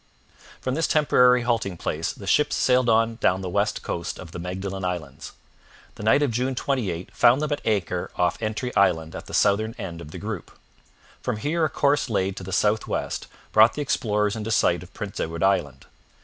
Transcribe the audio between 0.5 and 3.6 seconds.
From this temporary halting place the ships sailed on down the